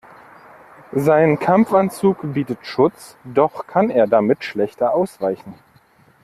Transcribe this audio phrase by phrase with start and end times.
[0.95, 5.53] Sein Kampfanzug bietet Schutz, doch kann er damit schlechter ausweichen.